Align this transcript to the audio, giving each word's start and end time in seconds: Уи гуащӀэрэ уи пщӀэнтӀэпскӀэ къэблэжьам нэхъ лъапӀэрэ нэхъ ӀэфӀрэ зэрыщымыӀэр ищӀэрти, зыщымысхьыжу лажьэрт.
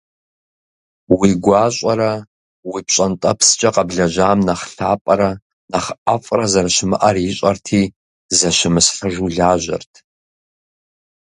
Уи 1.17 1.29
гуащӀэрэ 1.43 2.13
уи 2.69 2.79
пщӀэнтӀэпскӀэ 2.87 3.69
къэблэжьам 3.75 4.39
нэхъ 4.47 4.65
лъапӀэрэ 4.75 5.31
нэхъ 5.71 5.89
ӀэфӀрэ 6.03 6.45
зэрыщымыӀэр 6.51 7.15
ищӀэрти, 7.29 7.81
зыщымысхьыжу 8.37 9.29
лажьэрт. 9.35 9.93